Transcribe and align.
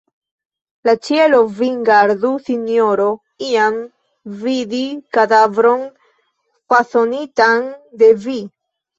La 0.87 0.93
ĉielo 1.07 1.39
vin 1.57 1.73
gardu, 1.89 2.29
sinjoro, 2.45 3.09
iam 3.47 3.77
vidi 4.45 4.79
kadavron 5.17 5.83
fasonitan 6.73 7.69
de 8.01 8.09
vi! 8.25 8.39